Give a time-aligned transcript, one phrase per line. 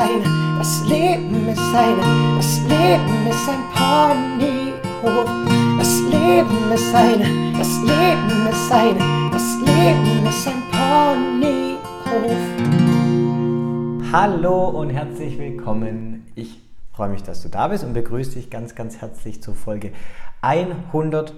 [0.00, 5.28] eine, das Leben ist eine, das Leben ist ein Ponyhof.
[5.78, 8.98] Das Leben ist eine, das Leben ist eine,
[9.30, 12.38] das Leben ist ein Ponyhof.
[14.10, 16.26] Hallo und herzlich willkommen.
[16.34, 16.62] Ich
[16.94, 19.92] freue mich, dass du da bist und begrüße dich ganz, ganz herzlich zur Folge
[20.40, 21.34] 101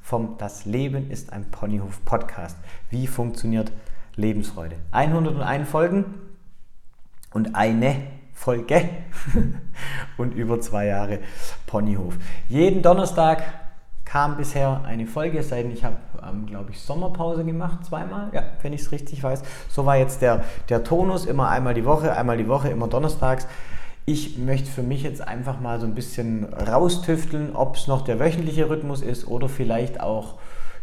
[0.00, 2.58] vom Das Leben ist ein Ponyhof Podcast.
[2.90, 3.72] Wie funktioniert
[4.14, 4.76] Lebensfreude?
[4.92, 6.31] 101 Folgen
[7.34, 7.96] und eine
[8.32, 8.88] Folge
[10.16, 11.20] und über zwei Jahre
[11.66, 12.14] Ponyhof.
[12.48, 13.42] Jeden Donnerstag
[14.04, 18.74] kam bisher eine Folge, seit ich habe, ähm, glaube ich, Sommerpause gemacht, zweimal, ja, wenn
[18.74, 19.42] ich es richtig weiß.
[19.70, 23.46] So war jetzt der, der Tonus, immer einmal die Woche, einmal die Woche, immer donnerstags.
[24.04, 28.18] Ich möchte für mich jetzt einfach mal so ein bisschen raustüfteln, ob es noch der
[28.18, 30.34] wöchentliche Rhythmus ist oder vielleicht auch,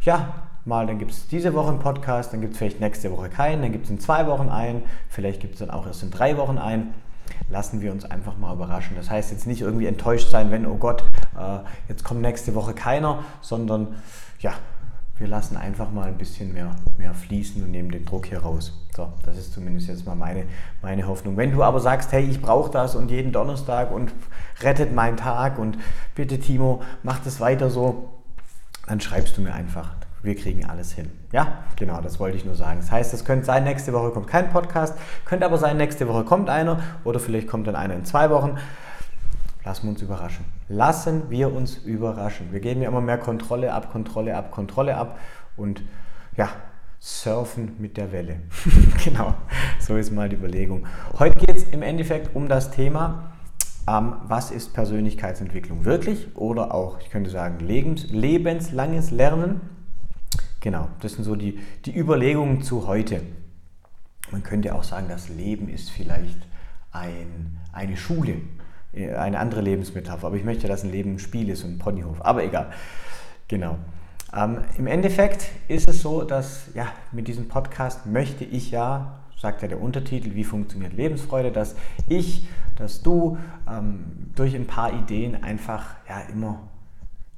[0.01, 3.27] ja, mal, dann gibt es diese Woche einen Podcast, dann gibt es vielleicht nächste Woche
[3.27, 6.11] keinen, dann gibt es in zwei Wochen einen, vielleicht gibt es dann auch erst in
[6.11, 6.93] drei Wochen einen.
[7.49, 8.95] Lassen wir uns einfach mal überraschen.
[8.95, 11.03] Das heißt jetzt nicht irgendwie enttäuscht sein, wenn, oh Gott,
[11.37, 13.95] äh, jetzt kommt nächste Woche keiner, sondern
[14.39, 14.53] ja,
[15.17, 18.73] wir lassen einfach mal ein bisschen mehr, mehr fließen und nehmen den Druck hier raus.
[18.95, 20.45] So, das ist zumindest jetzt mal meine,
[20.81, 21.37] meine Hoffnung.
[21.37, 24.11] Wenn du aber sagst, hey, ich brauche das und jeden Donnerstag und
[24.61, 25.77] rettet meinen Tag und
[26.15, 28.09] bitte Timo, mach das weiter so,
[28.87, 29.98] dann schreibst du mir einfach.
[30.21, 31.09] Wir kriegen alles hin.
[31.31, 32.79] Ja, genau, das wollte ich nur sagen.
[32.81, 36.23] Das heißt, es könnte sein, nächste Woche kommt kein Podcast, könnte aber sein, nächste Woche
[36.25, 38.57] kommt einer oder vielleicht kommt dann einer in zwei Wochen.
[39.63, 40.45] Lassen wir uns überraschen.
[40.67, 42.51] Lassen wir uns überraschen.
[42.51, 45.19] Wir geben ja immer mehr Kontrolle ab, Kontrolle ab, Kontrolle ab
[45.57, 45.83] und
[46.35, 46.49] ja,
[46.99, 48.37] surfen mit der Welle.
[49.03, 49.33] genau,
[49.79, 50.85] so ist mal die Überlegung.
[51.17, 53.31] Heute geht es im Endeffekt um das Thema,
[53.87, 59.61] ähm, was ist Persönlichkeitsentwicklung wirklich oder auch, ich könnte sagen, lebens, lebenslanges Lernen.
[60.59, 63.21] Genau, das sind so die, die Überlegungen zu heute.
[64.31, 66.39] Man könnte auch sagen, das Leben ist vielleicht
[66.91, 68.41] ein, eine Schule.
[68.93, 70.27] Äh, eine andere Lebensmetapher.
[70.27, 72.23] Aber ich möchte, dass ein Leben ein Spiel ist und ein Ponyhof.
[72.25, 72.71] Aber egal.
[73.47, 73.77] Genau.
[74.35, 79.61] Ähm, Im Endeffekt ist es so, dass ja, mit diesem Podcast möchte ich ja, sagt
[79.61, 81.75] ja der Untertitel, wie funktioniert Lebensfreude, dass
[82.07, 83.37] ich, dass du
[83.67, 86.59] ähm, durch ein paar Ideen einfach ja immer,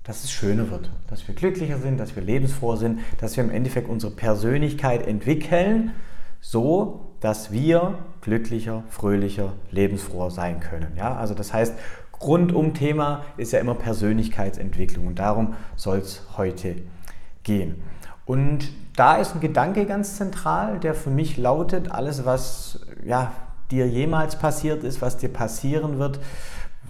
[0.03, 3.51] dass es schöner wird, dass wir glücklicher sind, dass wir lebensfroher sind, dass wir im
[3.51, 5.91] Endeffekt unsere Persönlichkeit entwickeln,
[6.39, 10.93] so dass wir glücklicher, fröhlicher, lebensfroher sein können.
[10.97, 11.15] Ja?
[11.15, 11.75] Also das heißt,
[12.19, 16.77] rundum Thema ist ja immer Persönlichkeitsentwicklung und darum soll es heute
[17.43, 17.83] gehen.
[18.25, 23.31] Und da ist ein Gedanke ganz zentral, der für mich lautet, alles was ja,
[23.71, 26.19] dir jemals passiert ist, was dir passieren wird,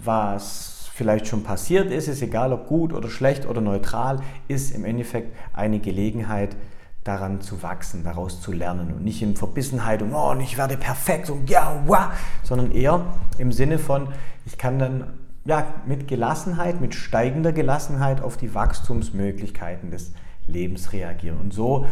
[0.03, 4.85] was vielleicht schon passiert ist, ist egal ob gut oder schlecht oder neutral, ist im
[4.85, 6.55] Endeffekt eine Gelegenheit,
[7.03, 11.31] daran zu wachsen, daraus zu lernen und nicht in Verbissenheit und oh, ich werde perfekt
[11.31, 12.09] und ja, wow,
[12.43, 13.03] sondern eher
[13.39, 14.09] im Sinne von,
[14.45, 15.13] ich kann dann
[15.43, 20.13] ja, mit Gelassenheit, mit steigender Gelassenheit auf die Wachstumsmöglichkeiten des
[20.45, 21.39] Lebens reagieren.
[21.39, 21.87] Und so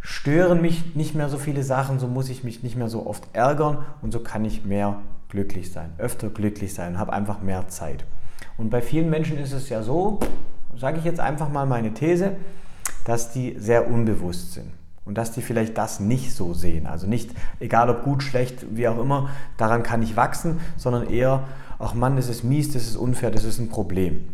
[0.00, 3.28] stören mich nicht mehr so viele Sachen, so muss ich mich nicht mehr so oft
[3.34, 4.96] ärgern und so kann ich mehr
[5.28, 8.04] glücklich sein, öfter glücklich sein und habe einfach mehr Zeit.
[8.56, 10.20] Und bei vielen Menschen ist es ja so,
[10.76, 12.36] sage ich jetzt einfach mal meine These,
[13.04, 14.70] dass die sehr unbewusst sind
[15.04, 16.86] und dass die vielleicht das nicht so sehen.
[16.86, 21.44] Also nicht, egal ob gut, schlecht, wie auch immer, daran kann ich wachsen, sondern eher,
[21.78, 24.28] ach Mann, das ist mies, das ist unfair, das ist ein Problem.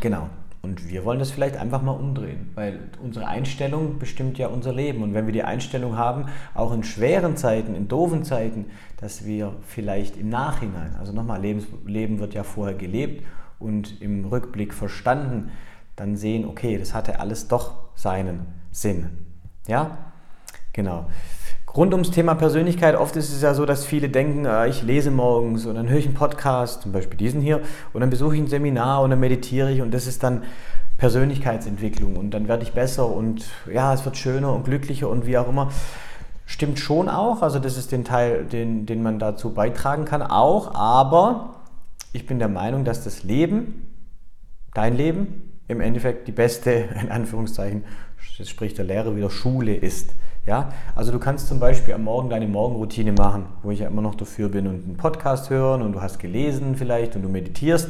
[0.00, 0.28] Genau.
[0.62, 5.02] Und wir wollen das vielleicht einfach mal umdrehen, weil unsere Einstellung bestimmt ja unser Leben.
[5.02, 8.66] Und wenn wir die Einstellung haben, auch in schweren Zeiten, in doofen Zeiten,
[8.98, 13.24] dass wir vielleicht im Nachhinein, also nochmal, Leben wird ja vorher gelebt
[13.58, 15.50] und im Rückblick verstanden,
[15.96, 19.10] dann sehen, okay, das hatte alles doch seinen Sinn.
[19.66, 20.12] Ja,
[20.74, 21.06] genau.
[21.76, 25.12] Rund ums Thema Persönlichkeit, oft ist es ja so, dass viele denken, äh, ich lese
[25.12, 27.60] morgens und dann höre ich einen Podcast, zum Beispiel diesen hier,
[27.92, 30.42] und dann besuche ich ein Seminar und dann meditiere ich und das ist dann
[30.98, 35.38] Persönlichkeitsentwicklung und dann werde ich besser und ja, es wird schöner und glücklicher und wie
[35.38, 35.70] auch immer.
[36.44, 40.74] Stimmt schon auch, also das ist den Teil, den, den man dazu beitragen kann, auch,
[40.74, 41.54] aber
[42.12, 43.86] ich bin der Meinung, dass das Leben,
[44.74, 46.70] dein Leben, im Endeffekt die beste,
[47.00, 47.84] in Anführungszeichen,
[48.38, 50.10] jetzt spricht der Lehrer wieder, Schule ist.
[50.50, 50.72] Ja?
[50.96, 54.16] Also du kannst zum Beispiel am Morgen deine Morgenroutine machen, wo ich ja immer noch
[54.16, 57.88] dafür bin und einen Podcast hören und du hast gelesen vielleicht und du meditierst,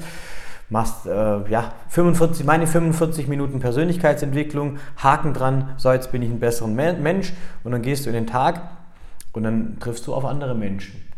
[0.68, 6.38] machst äh, ja, 45, meine 45 Minuten Persönlichkeitsentwicklung, Haken dran, so jetzt bin ich ein
[6.38, 7.32] besserer Mensch
[7.64, 8.60] und dann gehst du in den Tag
[9.32, 11.09] und dann triffst du auf andere Menschen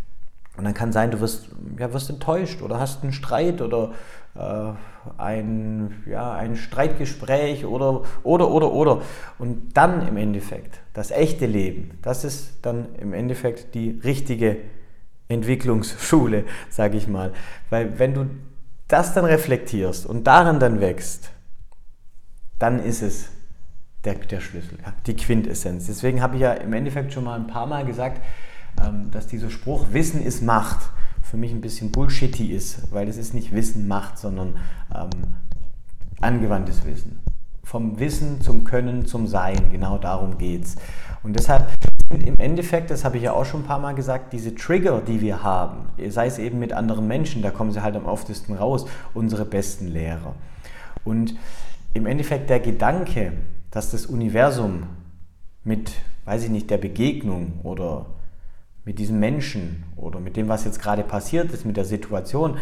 [0.57, 3.93] Und dann kann sein, du wirst, ja, wirst enttäuscht oder hast einen Streit oder
[4.35, 4.73] äh,
[5.17, 9.03] ein, ja, ein Streitgespräch oder, oder, oder, oder.
[9.39, 14.59] Und dann im Endeffekt, das echte Leben, das ist dann im Endeffekt die richtige
[15.29, 17.33] Entwicklungsschule, sage ich mal.
[17.71, 18.27] Weil wenn du
[18.89, 21.31] das dann reflektierst und daran dann wächst,
[22.59, 23.31] dann ist es
[24.05, 25.87] der, der Schlüssel, die Quintessenz.
[25.87, 28.21] Deswegen habe ich ja im Endeffekt schon mal ein paar Mal gesagt,
[29.11, 30.91] dass dieser Spruch Wissen ist Macht
[31.33, 34.59] für mich ein bisschen bullshitty ist, weil es ist nicht Wissen Macht, sondern
[34.95, 35.09] ähm,
[36.21, 37.21] angewandtes Wissen.
[37.65, 40.77] Vom Wissen zum Können zum Sein, genau darum geht es.
[41.23, 41.71] Und deshalb
[42.11, 45.01] sind im Endeffekt, das habe ich ja auch schon ein paar Mal gesagt, diese Trigger,
[45.01, 48.53] die wir haben, sei es eben mit anderen Menschen, da kommen sie halt am oftesten
[48.53, 48.85] raus,
[49.15, 50.35] unsere besten Lehrer.
[51.05, 51.35] Und
[51.95, 53.33] im Endeffekt der Gedanke,
[53.71, 54.83] dass das Universum
[55.65, 55.93] mit,
[56.27, 58.07] weiß ich nicht, der Begegnung oder
[58.85, 62.59] mit diesem Menschen oder mit dem, was jetzt gerade passiert ist, mit der Situation,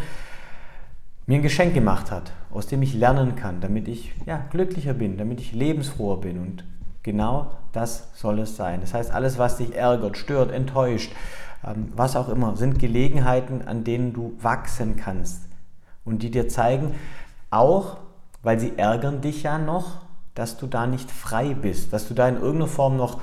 [1.25, 5.17] mir ein Geschenk gemacht hat, aus dem ich lernen kann, damit ich ja, glücklicher bin,
[5.17, 6.39] damit ich lebensfroher bin.
[6.39, 6.63] Und
[7.03, 8.81] genau das soll es sein.
[8.81, 11.11] Das heißt, alles, was dich ärgert, stört, enttäuscht,
[11.65, 15.43] ähm, was auch immer, sind Gelegenheiten, an denen du wachsen kannst
[16.03, 16.95] und die dir zeigen,
[17.49, 17.97] auch
[18.43, 20.01] weil sie ärgern dich ja noch,
[20.33, 23.21] dass du da nicht frei bist, dass du da in irgendeiner Form noch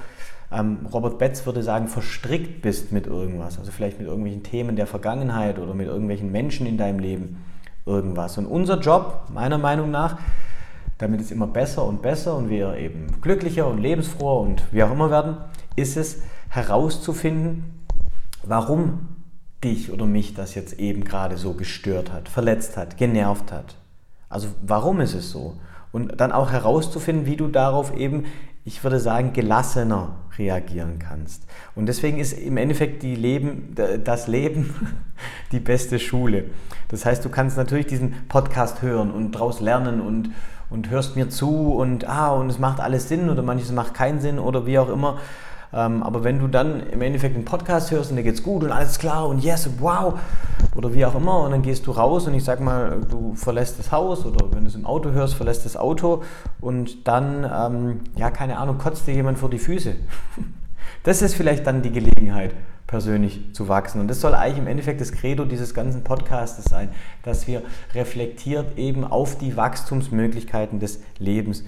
[0.50, 3.58] ähm, Robert Betz würde sagen, verstrickt bist mit irgendwas.
[3.58, 7.44] Also vielleicht mit irgendwelchen Themen der Vergangenheit oder mit irgendwelchen Menschen in deinem Leben
[7.84, 8.38] irgendwas.
[8.38, 10.18] Und unser Job, meiner Meinung nach,
[10.98, 14.90] damit es immer besser und besser und wir eben glücklicher und lebensfroher und wie auch
[14.90, 15.36] immer werden,
[15.76, 17.84] ist es herauszufinden,
[18.42, 19.08] warum
[19.62, 23.76] dich oder mich das jetzt eben gerade so gestört hat, verletzt hat, genervt hat.
[24.28, 25.54] Also warum ist es so?
[25.92, 28.24] Und dann auch herauszufinden, wie du darauf eben
[28.68, 31.44] ich würde sagen, gelassener reagieren kannst.
[31.74, 33.74] Und deswegen ist im Endeffekt die Leben,
[34.04, 34.74] das Leben
[35.52, 36.44] die beste Schule.
[36.88, 40.32] Das heißt, du kannst natürlich diesen Podcast hören und daraus lernen und,
[40.68, 44.20] und hörst mir zu und, ah, und es macht alles Sinn oder manches macht keinen
[44.20, 45.18] Sinn oder wie auch immer.
[45.72, 48.72] Ähm, aber wenn du dann im Endeffekt einen Podcast hörst und dir geht's gut und
[48.72, 50.18] alles klar und yes, wow
[50.74, 53.78] oder wie auch immer und dann gehst du raus und ich sag mal, du verlässt
[53.78, 56.22] das Haus oder wenn du es im Auto hörst, verlässt das Auto
[56.60, 59.94] und dann, ähm, ja, keine Ahnung, kotzt dir jemand vor die Füße.
[61.04, 62.54] Das ist vielleicht dann die Gelegenheit,
[62.86, 64.00] persönlich zu wachsen.
[64.00, 66.88] Und das soll eigentlich im Endeffekt das Credo dieses ganzen Podcasts sein,
[67.22, 67.62] dass wir
[67.94, 71.64] reflektiert eben auf die Wachstumsmöglichkeiten des Lebens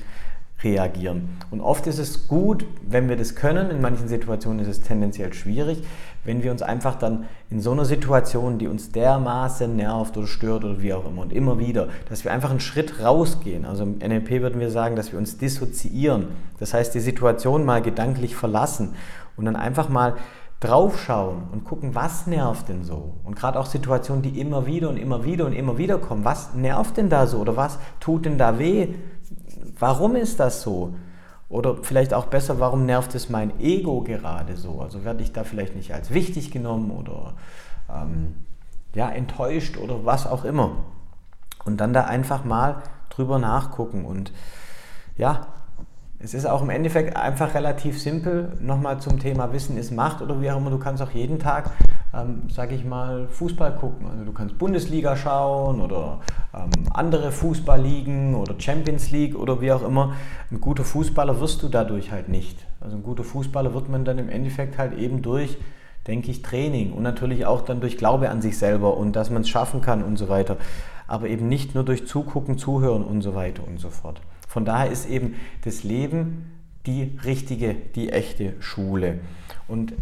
[0.62, 1.37] reagieren.
[1.51, 5.33] Und oft ist es gut, wenn wir das können, in manchen Situationen ist es tendenziell
[5.33, 5.83] schwierig,
[6.25, 10.65] wenn wir uns einfach dann in so einer Situation, die uns dermaßen nervt oder stört
[10.65, 13.65] oder wie auch immer und immer wieder, dass wir einfach einen Schritt rausgehen.
[13.65, 16.29] Also im NLP würden wir sagen, dass wir uns dissoziieren.
[16.59, 18.95] Das heißt, die Situation mal gedanklich verlassen
[19.37, 20.17] und dann einfach mal
[20.61, 23.15] draufschauen und gucken, was nervt denn so?
[23.25, 26.53] Und gerade auch Situationen, die immer wieder und immer wieder und immer wieder kommen, was
[26.55, 28.89] nervt denn da so oder was tut denn da weh?
[29.81, 30.94] Warum ist das so?
[31.49, 34.81] Oder vielleicht auch besser, warum nervt es mein Ego gerade so?
[34.81, 37.35] Also werde ich da vielleicht nicht als wichtig genommen oder
[37.93, 38.37] ähm,
[38.94, 40.77] ja, enttäuscht oder was auch immer.
[41.65, 44.05] Und dann da einfach mal drüber nachgucken.
[44.05, 44.32] Und
[45.17, 45.49] ja,
[46.21, 48.56] es ist auch im Endeffekt einfach relativ simpel.
[48.61, 50.71] Nochmal zum Thema Wissen ist Macht oder wie auch immer.
[50.71, 51.71] Du kannst auch jeden Tag
[52.12, 54.06] ähm, sage ich mal, Fußball gucken.
[54.11, 56.20] Also du kannst Bundesliga schauen oder
[56.55, 60.15] ähm, andere Fußballligen oder Champions League oder wie auch immer.
[60.51, 62.67] Ein guter Fußballer wirst du dadurch halt nicht.
[62.81, 65.56] Also ein guter Fußballer wird man dann im Endeffekt halt eben durch,
[66.06, 69.43] denke ich, Training und natürlich auch dann durch Glaube an sich selber und dass man
[69.43, 70.56] es schaffen kann und so weiter.
[71.06, 74.20] Aber eben nicht nur durch Zugucken, Zuhören und so weiter und so fort.
[74.49, 75.34] Von daher ist eben
[75.65, 76.53] das Leben
[76.87, 79.20] die richtige, die echte Schule.
[79.69, 79.93] Und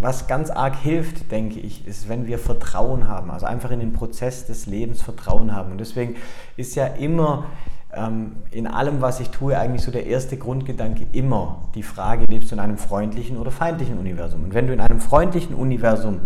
[0.00, 3.92] was ganz arg hilft, denke ich, ist, wenn wir Vertrauen haben, also einfach in den
[3.92, 5.72] Prozess des Lebens Vertrauen haben.
[5.72, 6.16] Und deswegen
[6.56, 7.46] ist ja immer
[7.92, 12.50] ähm, in allem, was ich tue, eigentlich so der erste Grundgedanke immer die Frage, lebst
[12.50, 14.44] du in einem freundlichen oder feindlichen Universum?
[14.44, 16.22] Und wenn du in einem freundlichen Universum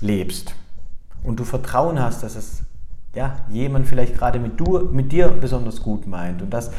[0.00, 0.54] lebst
[1.22, 2.62] und du Vertrauen hast, dass es
[3.14, 6.70] ja, jemand vielleicht gerade mit, du, mit dir besonders gut meint und dass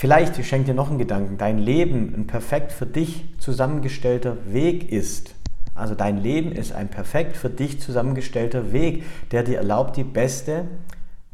[0.00, 4.92] Vielleicht, ich schenke dir noch einen Gedanken, dein Leben ein perfekt für dich zusammengestellter Weg
[4.92, 5.34] ist.
[5.74, 9.02] Also dein Leben ist ein perfekt für dich zusammengestellter Weg,
[9.32, 10.66] der dir erlaubt, die beste,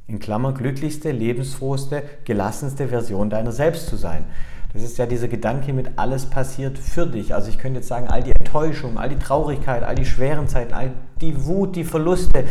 [0.06, 4.24] in Klammer glücklichste, lebensfrohste, gelassenste Version deiner selbst zu sein.
[4.72, 7.34] Das ist ja dieser Gedanke mit alles passiert für dich.
[7.34, 10.72] Also ich könnte jetzt sagen, all die Enttäuschung, all die Traurigkeit, all die schweren Zeiten,
[10.72, 12.44] all die Wut, die Verluste,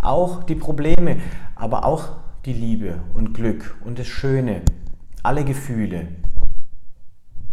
[0.00, 1.18] auch die Probleme,
[1.54, 4.62] aber auch die Liebe und Glück und das Schöne,
[5.22, 6.08] alle Gefühle,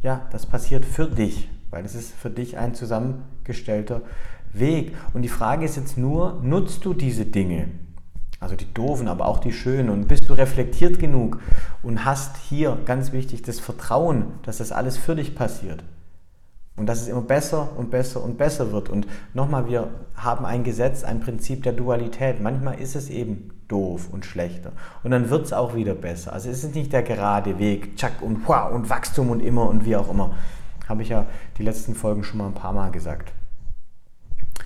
[0.01, 4.01] ja, das passiert für dich, weil es ist für dich ein zusammengestellter
[4.53, 4.95] Weg.
[5.13, 7.67] Und die Frage ist jetzt nur, nutzt du diese Dinge?
[8.39, 9.89] Also die doofen, aber auch die schönen.
[9.89, 11.39] Und bist du reflektiert genug
[11.81, 15.83] und hast hier, ganz wichtig, das Vertrauen, dass das alles für dich passiert.
[16.75, 18.89] Und dass es immer besser und besser und besser wird.
[18.89, 22.39] Und nochmal, wir haben ein Gesetz, ein Prinzip der Dualität.
[22.39, 24.71] Manchmal ist es eben doof und schlechter.
[25.03, 26.33] Und dann wird es auch wieder besser.
[26.33, 29.86] Also es ist nicht der gerade Weg, tschack und wow und Wachstum und immer und
[29.86, 30.36] wie auch immer.
[30.88, 31.25] Habe ich ja
[31.57, 33.33] die letzten Folgen schon mal ein paar Mal gesagt.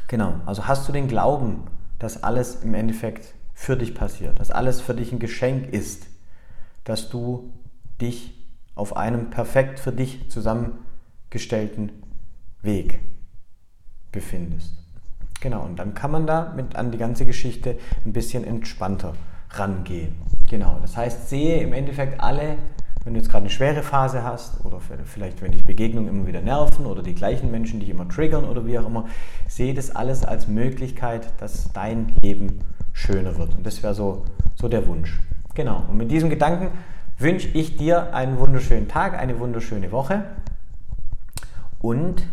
[0.08, 1.64] Genau, also hast du den Glauben,
[1.98, 6.08] dass alles im Endeffekt für dich passiert, dass alles für dich ein Geschenk ist,
[6.84, 7.52] dass du
[8.02, 8.34] dich
[8.76, 11.92] auf einem perfekt für dich zusammengestellten
[12.62, 13.00] Weg
[14.12, 14.81] befindest.
[15.42, 19.14] Genau, und dann kann man da mit an die ganze Geschichte ein bisschen entspannter
[19.50, 20.16] rangehen.
[20.50, 22.58] Genau, das heißt, sehe im Endeffekt alle,
[23.04, 26.42] wenn du jetzt gerade eine schwere Phase hast oder vielleicht, wenn dich Begegnungen immer wieder
[26.42, 29.08] nerven oder die gleichen Menschen dich immer triggern oder wie auch immer,
[29.48, 32.60] sehe das alles als Möglichkeit, dass dein Leben
[32.94, 33.56] schöner wird.
[33.56, 35.20] Und das wäre so, so der Wunsch.
[35.56, 36.68] Genau, und mit diesem Gedanken
[37.18, 40.24] wünsche ich dir einen wunderschönen Tag, eine wunderschöne Woche
[41.82, 42.28] und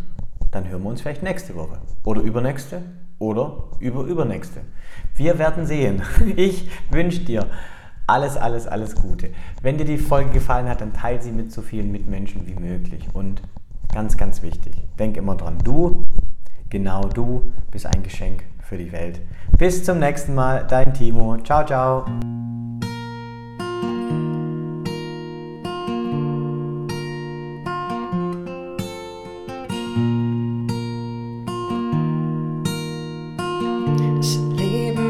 [0.51, 2.81] dann hören wir uns vielleicht nächste Woche oder übernächste
[3.19, 4.61] oder über übernächste.
[5.15, 6.01] Wir werden sehen.
[6.35, 7.45] Ich wünsche dir
[8.07, 9.29] alles, alles, alles Gute.
[9.61, 13.07] Wenn dir die Folge gefallen hat, dann teile sie mit so vielen Mitmenschen wie möglich.
[13.13, 13.41] Und
[13.93, 16.03] ganz, ganz wichtig, denk immer dran, du,
[16.69, 19.21] genau du, bist ein Geschenk für die Welt.
[19.57, 21.37] Bis zum nächsten Mal, dein Timo.
[21.37, 22.05] Ciao, ciao.